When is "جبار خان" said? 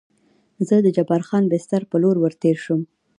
0.97-1.43